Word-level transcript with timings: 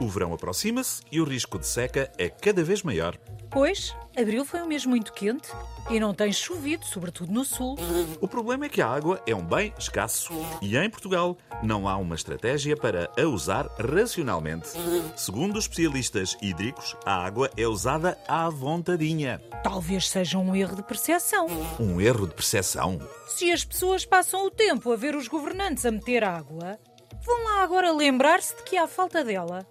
O 0.00 0.06
verão 0.06 0.32
aproxima-se 0.32 1.02
e 1.10 1.20
o 1.20 1.24
risco 1.24 1.58
de 1.58 1.66
seca 1.66 2.10
é 2.16 2.28
cada 2.28 2.62
vez 2.62 2.82
maior. 2.82 3.18
Pois, 3.50 3.96
abril 4.16 4.44
foi 4.44 4.60
um 4.62 4.66
mês 4.66 4.84
muito 4.86 5.12
quente 5.12 5.48
e 5.90 5.98
não 5.98 6.14
tem 6.14 6.30
chovido, 6.32 6.84
sobretudo 6.84 7.32
no 7.32 7.44
sul. 7.44 7.76
O 8.20 8.28
problema 8.28 8.66
é 8.66 8.68
que 8.68 8.80
a 8.80 8.86
água 8.86 9.20
é 9.26 9.34
um 9.34 9.44
bem 9.44 9.72
escasso 9.78 10.32
e 10.60 10.76
em 10.76 10.88
Portugal 10.88 11.36
não 11.62 11.88
há 11.88 11.96
uma 11.96 12.14
estratégia 12.14 12.76
para 12.76 13.10
a 13.18 13.22
usar 13.22 13.66
racionalmente. 13.78 14.68
Segundo 15.16 15.56
os 15.56 15.64
especialistas 15.64 16.36
hídricos, 16.40 16.94
a 17.04 17.24
água 17.24 17.50
é 17.56 17.66
usada 17.66 18.18
à 18.28 18.48
vontadinha. 18.50 19.40
Talvez 19.64 20.08
seja 20.08 20.38
um 20.38 20.54
erro 20.54 20.76
de 20.76 20.82
percepção. 20.82 21.46
Um 21.80 22.00
erro 22.00 22.28
de 22.28 22.34
percepção. 22.34 23.00
Se 23.26 23.50
as 23.50 23.64
pessoas 23.64 24.04
passam 24.04 24.46
o 24.46 24.50
tempo 24.50 24.92
a 24.92 24.96
ver 24.96 25.16
os 25.16 25.26
governantes 25.26 25.84
a 25.86 25.90
meter 25.90 26.22
água, 26.22 26.78
vão 27.28 27.44
lá 27.44 27.62
agora 27.62 27.92
lembrar-se 27.92 28.56
de 28.56 28.62
que 28.62 28.76
há 28.76 28.88
falta 28.88 29.22
dela. 29.22 29.66